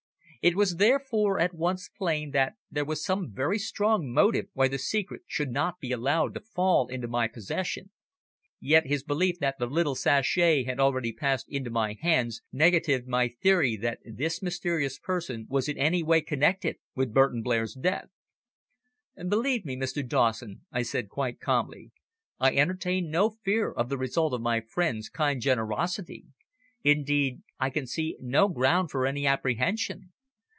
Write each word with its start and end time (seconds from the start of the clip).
It 0.43 0.55
was 0.55 0.77
therefore 0.77 1.39
at 1.39 1.53
once 1.53 1.87
plain 1.87 2.31
that 2.31 2.55
there 2.71 2.83
was 2.83 3.05
some 3.05 3.31
very 3.31 3.59
strong 3.59 4.11
motive 4.11 4.47
why 4.53 4.69
the 4.69 4.79
secret 4.79 5.21
should 5.27 5.51
not 5.51 5.79
be 5.79 5.91
allowed 5.91 6.33
to 6.33 6.39
fall 6.41 6.87
into 6.87 7.07
my 7.07 7.27
possession. 7.27 7.91
Yet 8.59 8.87
his 8.87 9.03
belief 9.03 9.37
that 9.37 9.59
the 9.59 9.67
little 9.67 9.93
sachet 9.93 10.63
had 10.63 10.79
already 10.79 11.13
passed 11.13 11.47
into 11.47 11.69
my 11.69 11.93
hands 12.01 12.41
negatived 12.51 13.05
my 13.07 13.27
theory 13.27 13.75
that 13.83 13.99
this 14.03 14.41
mysterious 14.41 14.97
person 14.97 15.45
was 15.47 15.69
in 15.69 15.77
any 15.77 16.01
way 16.01 16.21
connected 16.21 16.77
with 16.95 17.13
Burton 17.13 17.43
Blair's 17.43 17.75
death. 17.75 18.09
"Believe 19.15 19.63
me, 19.63 19.75
Mr. 19.75 20.03
Dawson," 20.03 20.61
I 20.71 20.81
said 20.81 21.07
quite 21.07 21.39
calmly, 21.39 21.91
"I 22.39 22.55
entertain 22.55 23.11
no 23.11 23.29
fear 23.29 23.71
of 23.71 23.89
the 23.89 23.97
result 23.99 24.33
of 24.33 24.41
my 24.41 24.59
friend's 24.59 25.07
kind 25.07 25.39
generosity. 25.39 26.25
Indeed, 26.83 27.43
I 27.59 27.69
can 27.69 27.85
see 27.85 28.17
no 28.19 28.47
ground 28.47 28.89
for 28.89 29.05
any 29.05 29.27
apprehension. 29.27 30.13